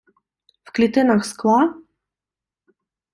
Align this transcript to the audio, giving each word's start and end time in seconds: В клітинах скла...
В 0.63 0.71
клітинах 0.71 1.25
скла... 1.25 1.73